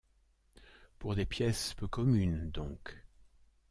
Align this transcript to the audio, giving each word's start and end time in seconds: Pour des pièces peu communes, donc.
Pour 0.97 1.13
des 1.13 1.27
pièces 1.27 1.75
peu 1.75 1.87
communes, 1.87 2.49
donc. 2.49 3.05